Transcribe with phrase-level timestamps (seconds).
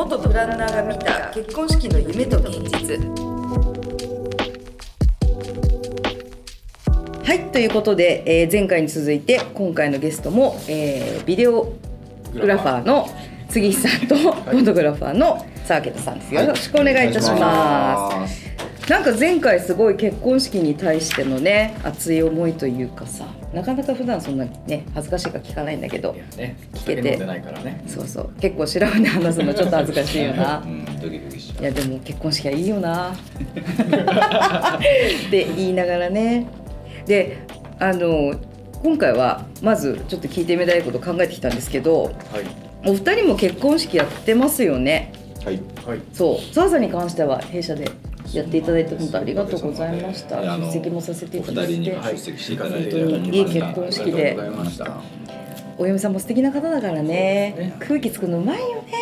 [0.00, 2.96] 元プランナーが見た結婚式の夢と現実。
[7.22, 11.74] はいということで、えー前回に続いて今回のゲストも、えービデオ
[12.32, 13.10] グラファーの
[13.50, 16.34] 杉井さんとフォトグラファーの沢桁さんです。
[16.34, 18.49] よろしくお願いいたします。
[18.90, 27.84] なんか前回すごい結婚式に対してのね熱い思いというかさなかなか普段そんなね恥ずかしいから聞かないんだけどいやね、聞けてね。
[27.86, 33.14] そうそう結構白船話すのちょっと恥ずかしいよな うん、ドキドキしいやでも結婚式はいいよな っ
[35.30, 36.48] て言いながらね
[37.06, 37.38] で
[37.78, 38.34] あの
[38.82, 42.12] 今回はまずちょっと聞いてみたいこと考えてきたんですけどはい。
[42.84, 45.12] お二人も結婚式やってますよね
[45.44, 45.46] う。
[45.46, 45.60] はい。
[45.86, 46.00] はい。
[46.12, 47.88] そう澤さんに関しては弊社で
[48.32, 50.40] やっていただいて本当ありがとうございました。
[50.42, 51.92] 出席もさせていおただいて。
[51.92, 52.02] 本
[53.12, 54.36] 当にいい結婚式で。
[55.78, 57.54] お嫁さんも素敵な方だからね。
[57.56, 57.76] ね。
[57.80, 58.92] 空気作るのうまいよね。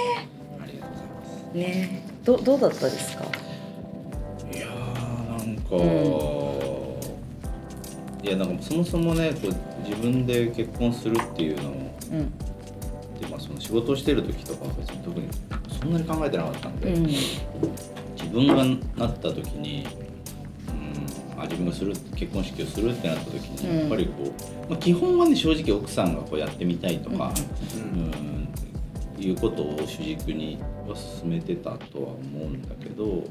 [0.62, 1.08] ありがとうござい。
[1.08, 1.56] ます。
[1.56, 2.02] ね。
[2.24, 3.24] どどうだったですか？
[4.54, 5.76] いやーなんか、
[8.22, 9.54] いやなんかそもそもねこう
[9.88, 11.72] 自分で結婚するっていうのを
[12.12, 12.38] うん。
[13.18, 15.26] で、まあ、その仕事をしてる時とかは別に特に
[15.80, 17.08] そんなに考えてなかったんで、うん
[18.32, 19.86] 自分がなった時に、
[20.68, 23.78] うん、あ自分がする結婚式をするってなった時に、うん。
[23.80, 27.32] やっぱりこう、まあ、基本はね正直奥さんがこうやってみたいとか、
[27.74, 28.02] うん。
[28.02, 28.48] うん
[29.20, 33.24] いうことを主軸には進めてたとは思うんだけど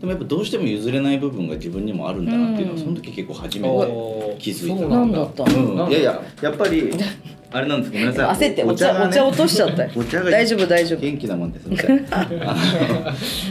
[0.00, 5.22] でもやっぱどうしても譲れない部分が自分にもあるんだなっていうのは、うんその時結構初めて気づいたなんだ。
[5.22, 5.84] ったの？
[5.84, 6.90] うん、いやいややっぱり
[7.52, 8.48] あれなんですごめんなさい。
[8.48, 9.14] 焦ってお茶ね。
[9.14, 9.90] 茶落としちゃったよ。
[9.96, 11.00] お茶が大丈夫大丈夫。
[11.00, 12.02] 元気なもんですみたいな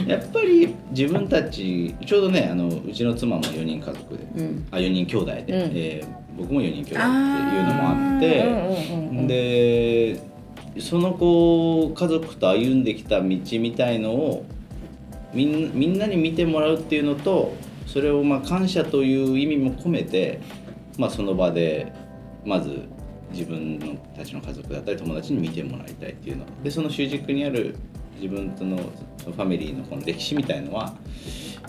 [0.06, 4.66] やっぱり自分たちちょうどねあのうちの妻も4人家族で、うん。
[4.70, 5.44] あ4人兄弟で、ん。
[5.46, 10.20] えー僕も4人兄弟っていうのもあってで
[10.80, 14.44] そのこう家族と歩んできた道みたいのを
[15.32, 17.54] みんみんなに見てもらうっていうのと
[17.86, 20.40] それをまあ感謝という意味も込めて、
[20.98, 21.92] まあ、その場で
[22.44, 22.82] まず
[23.36, 27.76] 自分のたちの家族だったり友達に見てもらいたいっていうのでその主軸にある
[28.20, 28.78] 自分との
[29.18, 30.94] そのファミリーのこの歴史みたいのは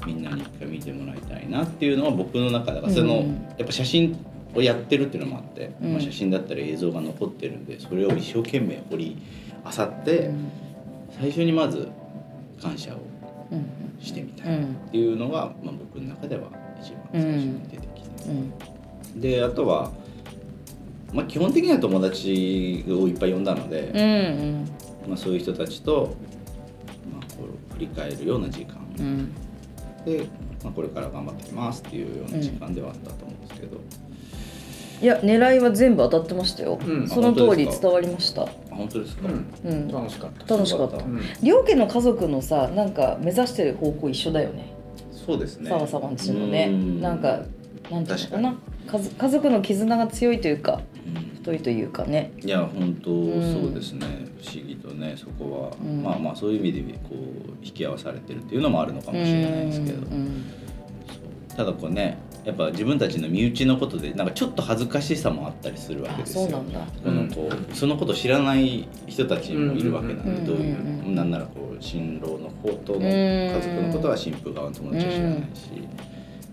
[0.05, 3.33] みんなに一回見てもらいたいなっていうのは僕の中ではその、うん。
[3.57, 4.17] やっぱ写真
[4.55, 5.91] をやってるっていうのもあって、うん。
[5.93, 9.17] まあ、写真だったり映像が残ってるんでそれを一生懸命掘り
[9.77, 10.31] 漁って、
[11.19, 11.89] 最初にまず
[12.61, 12.99] 感謝を
[13.51, 13.65] うん。
[13.99, 16.49] してみたいっうんていうのが、まあ、僕の中では
[16.79, 18.09] 一番最初に出てきて、
[19.15, 19.21] うん。
[19.21, 19.91] であとは、
[21.13, 26.15] まあ、基本的には友達をいっぱい呼んだので、うんまあ、そういう人たちと、
[27.11, 28.75] まあ、こう振り返るような時間。
[28.99, 29.05] うん。
[29.05, 29.35] うん
[30.07, 30.25] で、
[30.63, 33.77] まあ、これから頑張ってきますっていうような時間ではあったと思うんですけど、
[35.01, 37.07] いや狙いは全部当たってましたよ、うん。
[37.09, 38.43] その通り伝わりました。
[38.43, 39.69] あ本当ですか、うん。
[39.69, 39.87] うん。
[39.89, 40.55] 楽しかった。
[40.55, 40.97] 楽しかった。
[40.97, 41.21] うん。
[41.43, 44.73] 両家の家族のさなんか目指してる方向一緒だよね。
[45.11, 45.69] そうですね。
[45.69, 46.69] 澤様んちのね。
[46.71, 47.01] うん。
[47.01, 47.41] なんか
[47.91, 48.55] なんていうのかな。
[49.17, 50.79] 家族の絆が強いというか
[51.51, 52.31] うん太いというかね。
[52.43, 53.53] いや本当ん。
[53.53, 54.05] そうですね、
[54.41, 56.03] 不思議とねそこは、うん。
[56.03, 60.07] まあまあそういう意味でこう引き合わされてるっていうのもあるのかもしれないですけど、
[61.55, 66.47] ただこうねやっぱ自分たちの身内のことでなんかちょっと恥ずかしさもあったりするわけあですよ。
[67.03, 71.15] そのこうそのこと知らない人たちもいるわけなんで、うんどういう、うんうん。
[71.15, 75.69] なんならこう新郎の方との家族のことは新婦側の友達は知らないし、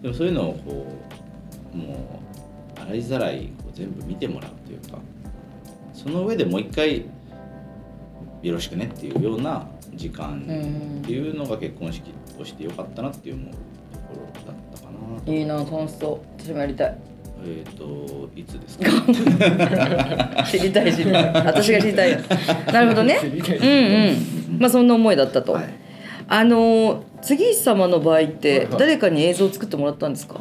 [0.02, 0.86] でもそういうのをこ
[1.74, 2.20] うも
[2.78, 4.98] う洗いざらい全部見てもらうというか
[5.92, 7.04] その上でもう一回
[8.42, 10.40] よろしくねっていうような時間
[11.02, 13.60] っていうのが結婚式としてよかったなっていう思うとこ
[14.44, 15.32] ろだったかなと。
[15.32, 16.42] いいな楽しそう。
[16.42, 16.98] 私もやりたい。
[17.46, 18.90] えっ、といつですか？
[20.50, 21.24] 知りたい知りたい。
[21.34, 22.10] 私が知りたい。
[22.12, 22.18] よ
[22.72, 23.18] なるほどね。
[23.22, 24.58] うんうん。
[24.60, 25.64] まあそんな思いだったと、はい。
[26.28, 28.78] あの杉石様の場合ってはいはい。
[28.78, 30.40] 誰かに映像を作ってもらったんですか、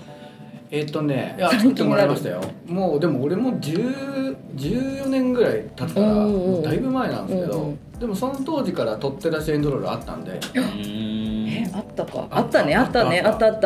[0.76, 2.42] えっとね、いや作ってもらいましたよ。
[2.68, 12.28] もうでも俺も10 14年ぐらい経つから、もうだいぶ前なんですけど、でもその当時から取って出しエンドロールあったんで、えあったか？
[12.32, 12.62] ああった。
[12.62, 12.76] ったね。
[12.76, 13.22] あったね。
[13.22, 13.40] ああった。
[13.40, 13.60] たっあっ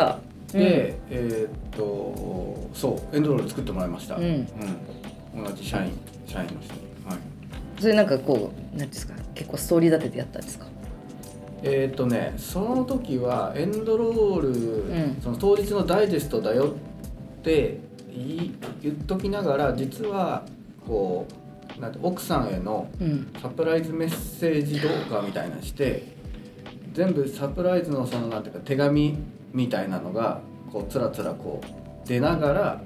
[0.51, 0.57] た。
[0.57, 4.17] で、えーっとそうエンドロール作ってもらいました。
[4.17, 4.23] うん。
[4.23, 5.43] うん。
[5.45, 5.91] 同じ社員
[6.25, 6.81] 社員の人に。
[7.07, 7.17] はい。
[7.79, 9.13] それなんかこう何ですか？
[9.33, 10.65] 結構ストーリー立ててやったんですか？
[11.63, 14.49] えーっとねその時はエンドロール、
[15.17, 15.21] ん。
[15.21, 16.75] その当日のダイジェストだよ
[17.39, 17.79] って
[18.81, 20.43] 言っときながら実は
[20.85, 21.27] こ
[21.77, 23.33] うなんて奥さんへのうん。
[23.41, 26.15] サプライズメッセージ動画みたいなのして
[26.93, 29.17] 全部サプライズのそのなんていうか手紙
[29.53, 32.81] みたいなのがこうつらつらこう出ながら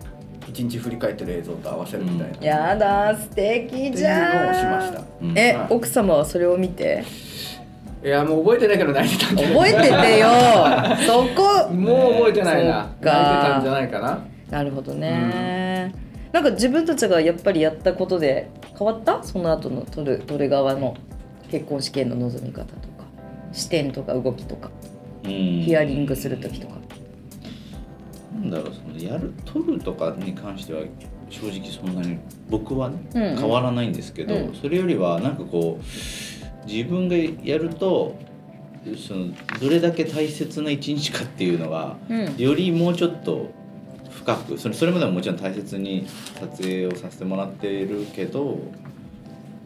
[0.48, 5.04] 一日振り返ってる映像と合わせるみたいな、やだ素敵っていうじゃんのをしました。
[5.22, 5.38] うん。
[5.38, 5.68] え、はい。
[5.70, 7.04] 奥様はそれを見て？
[8.04, 9.56] いやもう覚えてないけど泣いてたんじゃない？
[9.56, 10.28] 覚えててよ。
[11.06, 11.72] そこ。
[11.72, 12.78] もう覚えてないな。
[12.78, 13.12] 泣いてか
[13.54, 14.26] たんじゃないかな。
[14.50, 15.94] なるほどね、
[16.34, 19.24] なんか自分たちがやっぱりやったことで変わった？
[19.24, 20.96] その後の取る取る側の？
[21.50, 23.06] 結婚試験の望み方とか。
[23.54, 24.72] 視点とか動きとか。
[25.24, 25.32] うん。
[25.32, 26.74] ヒアリングする時とか。
[28.34, 30.82] なんだろうそのやる取るとかに関しては
[31.30, 32.18] 正直そんなに
[32.50, 33.38] 僕はね、うんうん。
[33.38, 34.54] 変わらないんですけど、うん。
[34.54, 35.84] それよりはなんかこう
[36.66, 38.16] 自分がやると
[38.98, 39.28] その
[39.60, 42.36] どれだけ大切な一日かっていうのが、うん。
[42.38, 43.52] よりもうちょっと
[44.10, 46.08] 深くそれそれまでももちろん大切に
[46.40, 48.60] 撮影をさせてもらってるけど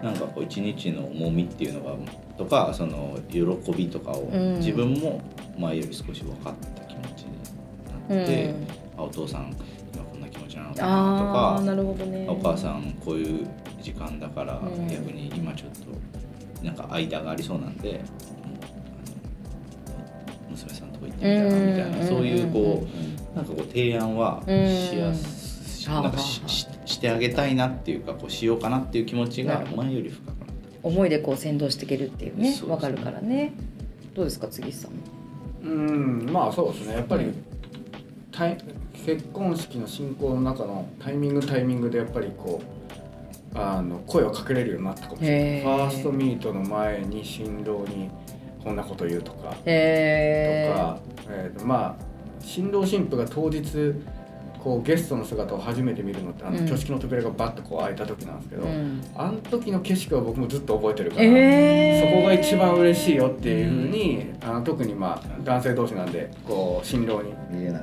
[0.02, 1.96] なんかこう一日の重みっていうのが
[2.38, 3.40] とかその喜
[3.72, 4.58] びとかをうん。
[4.60, 5.22] 自分も
[5.58, 8.68] 前より少し分かった気持ちになって、うん。
[8.98, 9.56] あお父さん
[9.94, 12.28] 今こんな気持ちなのかあなとかあなるほどね。
[12.30, 13.48] お母さんこういう
[13.82, 14.88] 時間だからうん。
[14.90, 16.25] 逆に今ちょっと
[16.64, 18.02] なんか間がありそうなんで、
[20.50, 22.88] 娘さんとこ行ってみたらみたいな、うんそういうこ
[23.34, 30.46] うなんかこう提案はうんしやすなんかしししてあげたいなっていうかこうしようかなっていう気持ちが前より深くなった。
[30.84, 33.54] 思いでこう先導していけるっていうねわかるからね。
[34.14, 34.92] どうですか杉さん？
[35.68, 36.94] うんまあそうですね。
[36.94, 37.26] やっぱり、
[39.06, 42.66] 結婚式の進行の中のタイミングタイミングでやっぱりこう
[43.56, 45.62] あの声をかけれるようになったかもしれない。
[45.62, 48.10] ファーストミートの前に新郎に
[48.64, 51.00] こんなこと言うとか、へとか、
[51.30, 52.06] えーとまあ
[52.42, 53.64] 新郎新婦が当日
[54.66, 56.64] こうゲストの姿を初めて見るのってあの、うん。
[56.64, 59.04] 挙式の扉がバッとこう開いた時なんですけど、うん。
[59.16, 62.12] あの時の景色は僕もずっと覚えてるから、えー。
[62.12, 67.34] そこが一番嬉しいよっていうふうに、あの特にまあ男性同士なんでこう新郎に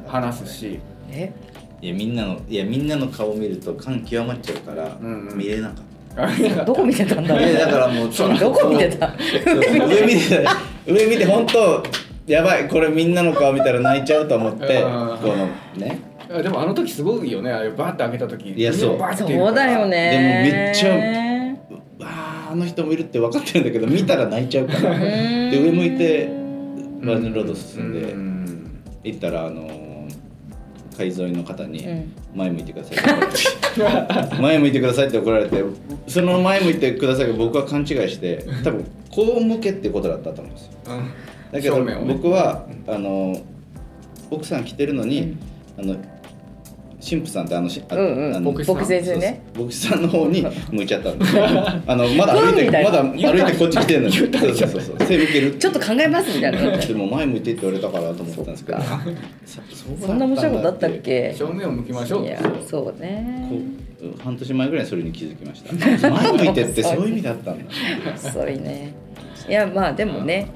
[0.09, 1.33] 話すし、え？
[1.83, 5.37] いやみんなのいやみんなの顔見ると感極まっちゃうから、うんうん。
[5.37, 7.35] 見れなかっどこ見てたんだ？
[7.35, 7.41] た。
[7.41, 9.13] ろういやだからもうちょっとどこ見てた？
[9.47, 10.47] 上見て
[10.87, 11.83] 上見て本当
[12.27, 15.19] やばいこれみんなの顔見たら泣いちゃうと思ってうん。
[15.19, 16.01] このね。
[16.31, 17.51] あでもあの時すごいよね。
[17.51, 18.51] あれバーって開けた時。
[18.53, 18.99] いやそう。
[18.99, 20.45] バーってそうだよね。
[20.47, 20.91] でもめっちゃ
[22.05, 24.99] わああの人もいるって分かってるんだけど見たら泣いちゃうから。
[24.99, 26.29] でで上向いて
[27.03, 28.83] バージンロード進んでうん。
[29.03, 29.67] 行ったらあの
[30.97, 32.13] 海沿いの方にうん。
[32.35, 34.37] 前向いてくださいって怒られて。
[34.41, 35.65] 前向いてくださいって怒られて
[36.07, 40.73] その前向いてくださいが僕は勘違いして多分こう向けってことだったと思うんですよ。
[40.89, 41.11] うん。
[41.53, 43.37] だけど僕はあの
[44.31, 45.37] 奥さん来てるのに、
[45.79, 45.97] あの
[47.05, 48.37] 神父さんってあのしあうんうん。
[48.37, 48.75] あの牧師さん。
[48.77, 49.43] 僕先生ね。
[49.59, 51.45] 牧師さんの方に 向いちゃったんですよ。
[51.45, 54.97] あのまだ歩いてまだ歩いてこっち来てんのにそうそうそうそう。
[55.05, 56.77] 背向けるちょっと考えますみたいな。
[56.77, 58.79] でも前向いてって言われたからと思ったんですけど。
[60.07, 61.35] そんな面白いことあったっけ？
[61.37, 62.25] 正面を向きましょう。
[62.25, 63.49] いやそうね。
[63.51, 63.57] こ
[64.19, 65.73] う半年前ぐらいにそれに気づきました。
[66.11, 67.65] 前向いてってそういう意味だったんだ。
[68.15, 68.95] 遅いね。
[69.49, 70.47] いやまあでもね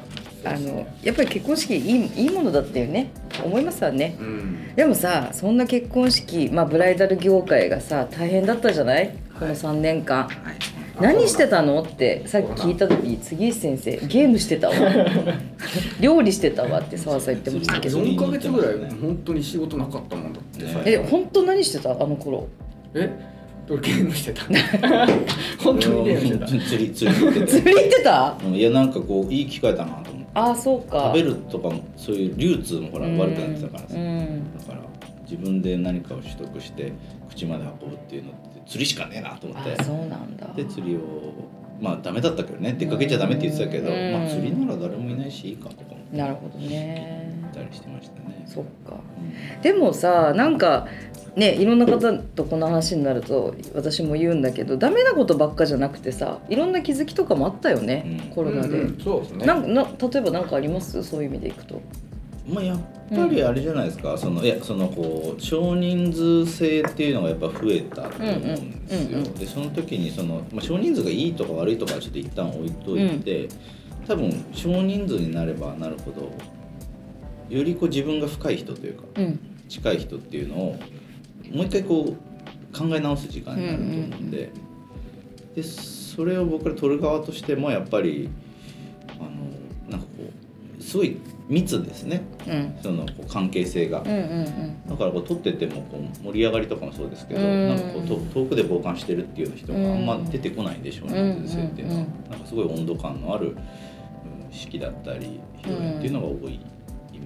[0.44, 3.10] あのやっぱり結婚式いいいいものだっていうね
[3.44, 4.16] 思いますわね。
[4.20, 4.74] うん。
[4.74, 9.10] でもさそんな結婚式、まあ、ブライダル業界がさ大変だったじゃない？
[9.38, 10.28] この3年間、
[11.00, 11.82] 何してたの？
[11.82, 14.74] ってさっき聞いた時杉石先生ゲームしてたわ。
[16.00, 16.80] 料理してたわ。
[16.80, 17.98] って澤さん言ってましたけど。
[18.00, 20.42] 4ヶ月ぐらい本当に仕事なかったもんだっ
[20.84, 21.90] てえ本当何してた？
[21.92, 22.46] あの頃。
[22.94, 23.10] え？
[23.68, 24.42] 俺ゲームしてた。
[25.62, 26.46] 本当にゲームしてた。
[26.68, 27.46] 釣り釣り行って。
[27.46, 28.30] 釣り行ってた？
[28.40, 30.02] ていやなんかこういい機会だな
[30.36, 31.12] ああそうか。
[31.12, 33.94] 食べるとかもそういう流通もほらうん悪くなってたからさ。
[33.96, 34.80] うんだから
[35.22, 36.92] 自分で何かを取得して
[37.28, 39.74] 口まで運ぶっていうのって釣りしかねえなと思って。
[39.78, 40.46] あそうなんだ。
[40.54, 41.00] で釣りを
[41.80, 42.74] まあダメだったけどね。
[42.78, 44.12] 出かけちゃダメって言ってたけど、うん。
[44.12, 47.25] まあ釣りなら誰もいないしいいかとか思っなるほどね
[47.56, 48.44] たりしてましたね。
[48.46, 48.94] そっか。
[48.94, 50.86] うんでもさなんか
[51.34, 58.34] ねいろんな方とこの話になると私も言うんだけどダメなことばっかじゃなくてさいろんな気づきとかもあったよね、うん。
[58.34, 59.46] コロナで、うんうんそうですね。
[59.46, 61.02] なな例えば何かあります？
[61.02, 61.80] そういう意味でいくと。
[62.48, 62.78] まあやっ
[63.10, 68.68] ぱりあれじゃないですか、そのいやそのこう少人数制っていうのがやっぱ増えたと思うんですよ。
[68.90, 69.34] うんうんうんうん。
[69.34, 73.48] でその時にその、まあ、少人数がいいとか悪いとかはちょっと一旦置いといて、
[74.06, 76.30] 多分少人数になればなるほど
[77.48, 79.40] よりこう自分が深い人というかうん。
[79.68, 80.78] 近い人っていうのを
[81.52, 84.52] もう一回こう考え直す時間になると思うんで,、
[85.56, 88.28] でそれを僕ら取る側としてもやっぱり
[89.18, 89.30] あの
[89.90, 90.30] なんかこ
[90.78, 91.16] うすごい
[91.48, 92.22] 密ですね。
[92.46, 92.78] うん。
[92.82, 94.02] そのこう関係性が。
[94.02, 94.46] うんうん
[94.88, 97.68] だからこう撮っててもこう盛り上がりとかもそうですけど、うん。
[97.68, 101.82] なんかこうと遠くで傍観してるっていうような人があんま出てこないんでしょうね、うん人生って。
[101.82, 102.30] いうのは、うん。
[102.30, 103.56] なんかすごい温度感のある、うん
[104.52, 106.54] 式だったり披露宴っていうのが多い。
[106.54, 106.60] イ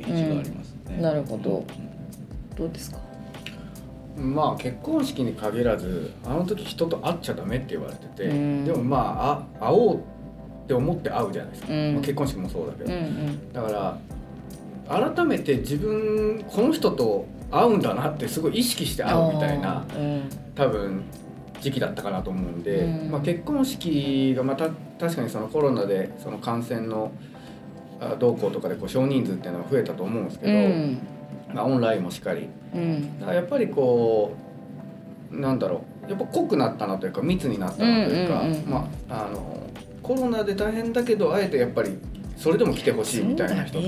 [0.01, 0.97] メージがありますね。
[0.97, 1.03] うん。
[1.03, 1.51] なるほど。
[1.51, 2.57] うん。
[2.57, 2.99] どうですか？
[4.17, 8.65] まあ結婚式に限らずあの時人と会っちゃダメって言われてて、うん。
[8.65, 9.99] でもまああ会おうっ
[10.65, 11.95] って思って会うじゃないですか、うん。
[11.95, 13.53] まあ結婚式もそうだけど、うんうん。
[13.53, 13.99] だか
[14.89, 20.31] ら改めて自分この人と会うんだなってすごい意識して会うみたいなうん。
[20.55, 21.03] 多分
[21.61, 23.11] 時期だったかなと思うんで、うん。
[23.11, 24.69] まあ、結婚式がまた
[25.01, 27.11] 確かにそのコロナでその感染の
[28.01, 30.99] あ動向とかでこう少人数っていうのが増えたと思うんですけど、うん。
[31.53, 32.49] まあ、オンラインもしっかり。
[32.75, 33.21] うん。
[33.21, 34.35] だからやっぱりこ
[35.33, 38.71] うなんだろうやっぱ濃くなったなというか密になったなというか、うんうんうん。
[38.71, 39.69] まああの
[40.03, 41.99] コロナで大変だけどあえてやっぱり
[42.37, 43.87] それでも来てほしいみたいな人と。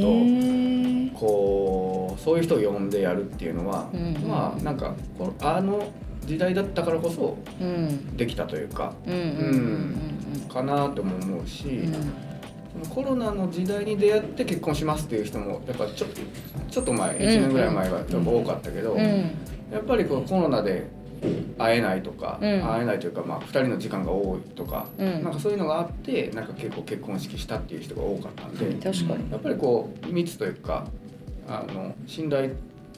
[1.15, 4.29] こうそういう人を呼んでやるっていうのは、うんうん。
[4.29, 5.89] まあなんかこのあの
[6.27, 8.17] 時代だったからこそうん。
[8.17, 9.97] できたというかうん
[10.49, 11.89] かなとも思うし、
[12.89, 16.21] コロナの時代に出会って結婚しますっていう人もやっぱちょっと
[16.71, 19.01] ちょっと前1年ぐらい前は多かったけど、うん。
[19.71, 20.87] やっぱりこのコロナで
[21.59, 22.63] 会えないとか、うん。
[22.63, 25.23] 会えないというか、まあ、2人の時間が多いとか、うん。
[25.23, 28.67] なんかそういうのがあってなんか結構結婚式したっていう人が多かったんで。
[28.83, 29.31] 確かに。
[29.31, 30.87] やっぱりこう密というか
[31.47, 32.53] あの信頼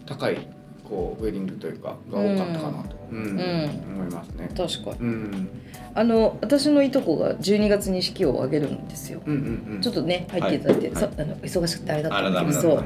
[0.07, 0.47] 高い
[0.85, 3.37] こうウェディングというかが多かったかなと、うん。
[3.37, 3.71] ん。
[3.95, 4.49] 思いますね。
[4.57, 4.97] 確かに。
[5.01, 5.49] うん。
[5.97, 9.21] あの私のいとこが12月に式を挙げるんですよ。
[9.25, 9.81] うんうんうん。
[9.81, 10.97] ちょっとね入っていただいて、はい。
[10.97, 12.85] そあの忙しくてあれだったんだけど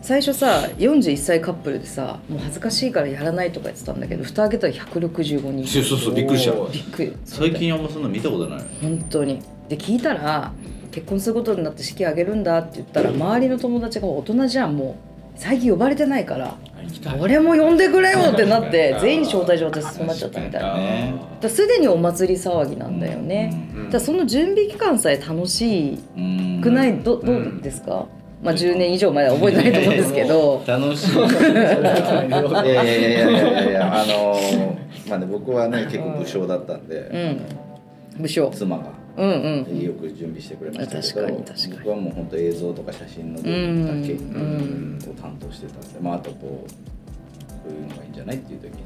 [0.00, 5.66] 最初さ41歳カップルでさもう恥ずかしいからやらないとか言ってたんだけど蓋開けたら165人。
[5.66, 6.52] そうそうそうびっくりした。
[6.52, 7.16] びっくり。
[7.24, 8.64] 最近あんまそんな見たことない。
[8.82, 9.40] 本当に。
[9.68, 10.52] で聞いたら
[10.90, 14.94] 結婚することになって式挙げるんだって言ったら周りの友達が大人じゃんもう
[15.36, 16.56] 最近呼ばれてないから
[17.20, 21.48] 俺も呼んでくれよってなって 全員に招待状ってそうなっちゃったみたいな。
[21.48, 23.84] すでにお祭り騒ぎなんだよね、うん。
[23.86, 28.06] だからその準備期間さえ楽しうんくないどどうですか、
[28.42, 30.62] まあ10年以上前は覚えてないと思うんですけど。
[30.66, 31.18] 楽しい。
[31.20, 37.16] いやいやいやいやいやいやあのーまあね僕はね結構武将だったんで、う
[38.18, 38.22] ん。
[38.22, 38.50] 武将。
[38.54, 38.84] 妻が
[39.16, 39.80] うんうん。
[39.80, 41.34] よく準備してくれましたけど
[41.78, 46.70] 僕はもう本当映像とか写真の部うん分だけうんを担当してたんで、まあ、あとこう
[47.48, 48.82] こういうのがいいんじゃないっていう時に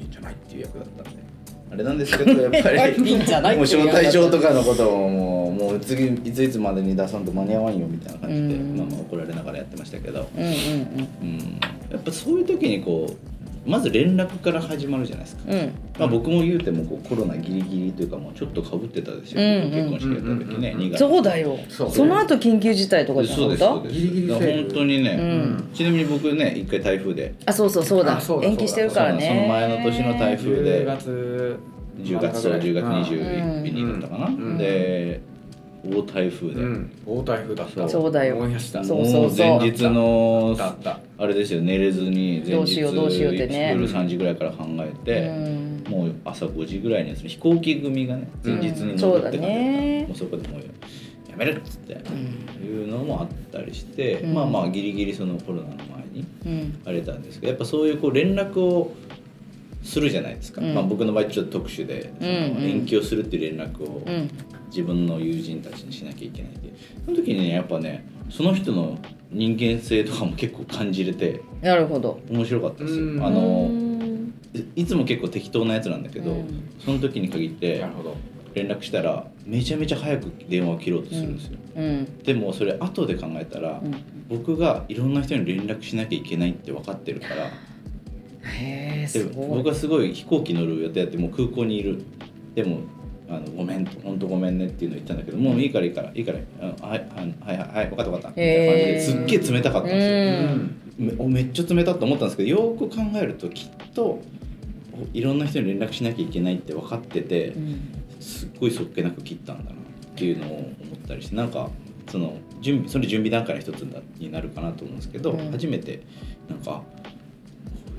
[0.00, 1.28] いいんじゃないっていう役だったんで
[1.70, 15.42] あれなんですけどやっぱりいいんじゃないもう招待状とかのことをもうもう次いついつまでに出さんと間に合わんよみたいな感じで、うんまあ、まあ怒られながらやってましたけど、うんうんうんやっぱそういう時にこうまず連絡から始まるじゃないですか、
[15.98, 20.98] まあ、僕も言うてもこうコロナギリギリというかもうちょっとかぶってたですよ、うんうん結婚式やった時ね、うん2月。
[20.98, 21.58] そうだよ。
[21.68, 21.90] そう。
[21.90, 23.58] その後緊急事態とかじゃなそうかった？
[23.58, 23.94] ですそうです。
[23.94, 25.70] ギリギリ本当にね、うん。
[25.74, 27.34] ちなみに僕ね一回台風で。
[27.46, 28.16] あそうそうそうだ。
[28.16, 29.26] あそうだ延期してるからね。
[29.28, 31.58] その前の年の台風10で月
[32.02, 32.92] 10月そう10月うん。
[33.02, 34.58] 21日だったかな、うん。
[34.58, 35.20] で
[35.90, 36.90] 大台風で、うん。
[37.06, 37.88] 大台風だった。
[37.88, 38.12] そう。
[38.12, 38.36] だよ。
[38.36, 38.84] 思い出した。
[38.84, 40.56] そうもう前日の
[41.18, 41.60] あれですよ。
[41.60, 43.72] 寝れずに前どう日しようどうしようってね。
[43.72, 45.84] 夜3時ぐらいから考えて、うん。
[45.88, 50.06] もう朝5時ぐらいにその飛行機組がね前日にそうだ乗ってたんで、ね。
[50.06, 50.60] もうそこでもう
[51.30, 52.66] やめるっつって、うん。
[52.66, 54.34] いうのもあったりして、うん。
[54.34, 56.80] まあまあギリギリそのコロナの前にうん。
[56.84, 58.94] あれたんですけどやっぱそういうこう連絡を
[59.82, 60.74] するじゃないですか、うん。
[60.74, 62.62] まあ、僕の場合ちょっと特殊でそのうんうん。
[62.64, 64.30] 延期をするっていう連絡をうん
[64.68, 66.72] 自分の友人たちにしなきゃいけないって。
[67.04, 68.98] その時にねやっぱねその人の
[69.30, 72.20] 人間性とかも結構感じれてなるほど。
[72.30, 73.04] 面白かったですよ。
[73.04, 73.24] うん。
[73.24, 76.70] あのうんいいつも結構適当なやつなんだけど、うん。
[76.78, 78.16] その時に限ってなるほど。
[78.54, 82.18] 連絡したらめちゃめちゃ早く電話を切ろうとするんですよ、うん。
[82.22, 83.94] でもそれ後で考えたら、うん。
[84.28, 87.50] 僕がいろんな人に連絡しなきゃいけないって分かってるから
[88.42, 89.48] へえごい。
[89.48, 92.02] 僕はすごい飛行機乗る予定やってもう空港にいる。
[92.54, 92.80] でも
[93.30, 96.10] あのごめんと本当ごめんねっていうの言ったんだけどもういいからいいから。
[96.14, 98.28] いいからあはいはいはいはい分かった分かった。
[98.30, 100.76] みたいな感じですっげえ冷たかったんですよ、うん。
[100.98, 104.22] めおめっちゃ冷たって思ったんですけどよーく考えるときっとお
[105.12, 107.80] いろんな人に連絡しなきゃいけないって分かっててうん。
[108.20, 110.66] すっごいそっけなく切ったんだなっていうのを思
[110.96, 111.70] ったりしてなんか
[112.10, 115.50] その準備それ準備段階の一つだになるかなと思うんですけど、うん。
[115.50, 116.02] 初めて
[116.48, 116.84] なんかこ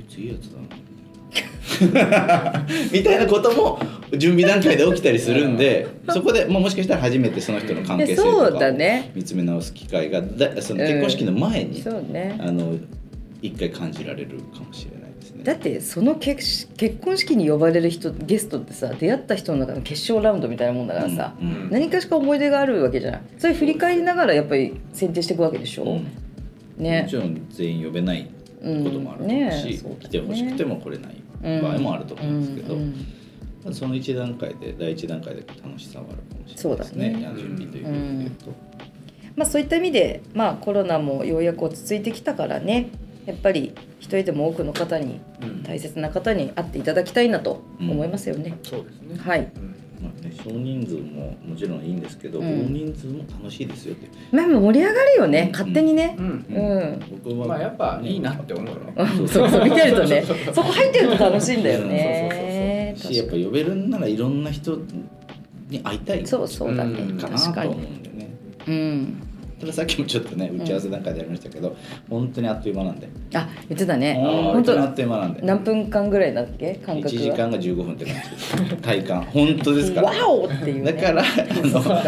[0.02, 0.68] いついいやつだな
[2.92, 3.80] みたいなことも
[4.18, 8.72] 準備段階で起きたりするんでそこで、まあ、もしかしたら初めてその人の関係性とか
[9.16, 12.36] 見つめ直す機会がだその結婚式の前に、そうね。
[12.40, 12.76] あの
[13.42, 15.44] 一回感じられるかもしれないですね。
[15.44, 21.70] だってその結結婚式に呼ばれる人ゲストってさ出会った人の中の決勝ラウンドみたいなもんだからさ、うんうん。
[21.70, 23.22] 何かしか思い出があるわけじゃない。
[23.38, 26.84] それ振り返りながらやっぱり選定していくわけでしょ、うん。
[26.84, 27.04] ね。
[27.04, 28.30] もちろん全員呼べない
[28.62, 29.28] こともあるし、うん。
[29.28, 29.80] ねね。
[30.00, 33.06] 来てほしくても来れない場合もあると思うんですけど、うん
[33.74, 37.10] その一段階で第一段階で楽しさはあるかもしれないですね。
[37.10, 37.20] ね。
[37.36, 38.52] 準備という意味で言うと。
[39.36, 42.90] まあ、そういった意味で、まあ、コロナもようやく落ち着いてきたからね。
[43.26, 45.64] やっぱり一人でも多くの方にうん。
[45.64, 48.58] 大切な方に会っていただきたいなと思いますよね。
[48.64, 49.20] そうですね。
[49.20, 49.52] はい
[50.30, 52.46] うんまあ少人数ももちろんいいんですけど、うん。
[52.46, 54.08] 大人数も楽しいですよって。
[54.32, 56.16] まあ盛り上がるよね勝手にね。
[56.18, 56.26] うん。
[56.26, 59.28] うん、僕はまあやっぱいいなって思うよねうん。
[59.28, 62.94] そうそう見てるとねそこ入ってると楽しいんだよね。
[62.96, 64.78] しやっぱ呼べるんならいろんな人
[65.70, 66.26] に会いたい。
[66.26, 67.18] そうそうだね、うん。
[67.18, 68.36] かな確かと思うにんでね。
[68.68, 69.29] うん
[69.60, 71.76] たださっきもちょっとね打ち合わせなんかでやりましたけど、
[72.10, 73.10] 本当にあっという間なんで。
[73.34, 74.16] あ言ってたね。
[74.16, 75.42] 本本当当にあっという間なんで。
[75.42, 76.80] 何分間ぐらいだっけ？
[76.86, 77.22] 間1隔は？
[77.22, 79.22] 時間が15分って感じです体感。
[79.24, 80.02] 本当ですか？
[80.02, 81.26] らワオっていう、ね、だからあ
[81.66, 82.02] の、そま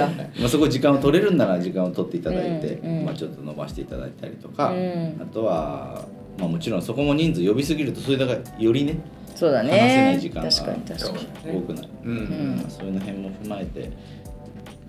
[0.46, 3.06] あ、そこ時間を取れるんなら時間を取っていただいて、うんうん。
[3.06, 5.20] まあ、ちょっと伸ばしていただいたりとか、うん。
[5.22, 6.06] あとは、
[6.40, 8.98] まあ、もちろんそこも人数呼びすぎるとそれだからよりね
[9.36, 11.20] そうだ話せなねい時間が確かに確か
[11.52, 11.58] に。
[11.58, 12.16] 多くなる、うん
[12.54, 12.56] ん。
[12.58, 13.92] まあそういうの辺も踏まえて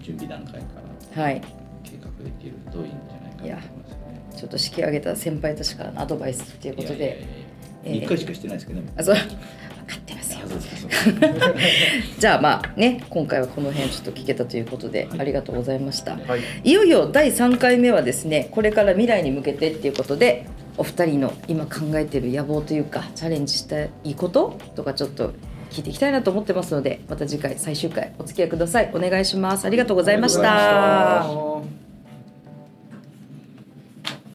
[0.00, 0.60] 準備段階か
[1.16, 1.22] ら。
[1.22, 1.42] はい
[1.82, 4.36] 計画できるといいんじゃないかなと思いますね。
[4.36, 7.26] ちょっと式上げた先輩たちからのアドバイスっていうことで。
[7.84, 8.92] 一回しかしてないですけどね。
[8.96, 9.14] あそう。
[9.14, 10.40] 分かってますよ。
[12.18, 15.20] じゃあまあね今回はこの辺ちょっと聞けたということで、はい。
[15.20, 16.40] ありがとうございました、はい。
[16.62, 20.46] いよいよ第3回目はですねこれから未来に向けてっていうことで
[20.76, 25.32] お二人の今考えている野望というかチャレンジしたいこととかちょっと
[25.72, 28.90] 聞いていきたいなと思ってますのでまた次回最終回お付き合いください。
[28.94, 29.64] お願いします。
[29.64, 31.81] ありがとうございましありがとうございました。